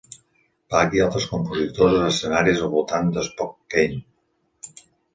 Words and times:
Bach 0.75 0.95
i 0.99 1.03
altres 1.07 1.27
compositors 1.33 1.99
a 1.99 2.09
escenaris 2.15 2.65
al 2.65 2.75
voltant 2.75 3.15
de 3.21 3.29
Spokane. 3.31 4.05